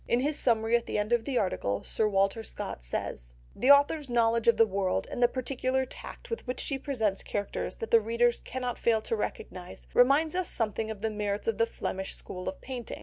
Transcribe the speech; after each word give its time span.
In 0.07 0.21
his 0.21 0.35
summary 0.39 0.75
at 0.75 0.87
the 0.87 0.97
end 0.97 1.13
of 1.13 1.25
the 1.25 1.37
article, 1.37 1.83
Sir 1.83 2.07
Walter 2.07 2.41
Scott 2.41 2.81
says— 2.83 3.35
"The 3.55 3.69
author's 3.69 4.09
knowledge 4.09 4.47
of 4.47 4.57
the 4.57 4.65
world 4.65 5.05
and 5.11 5.21
the 5.21 5.27
peculiar 5.27 5.85
tact 5.85 6.31
with 6.31 6.47
which 6.47 6.59
she 6.59 6.79
presents 6.79 7.21
characters 7.21 7.75
that 7.75 7.91
the 7.91 8.01
reader 8.01 8.31
cannot 8.43 8.79
fail 8.79 9.03
to 9.03 9.15
recognise, 9.15 9.85
reminds 9.93 10.33
us 10.33 10.49
something 10.49 10.89
of 10.89 11.03
the 11.03 11.11
merits 11.11 11.47
of 11.47 11.59
the 11.59 11.67
Flemish 11.67 12.15
school 12.15 12.49
of 12.49 12.59
painting. 12.61 12.99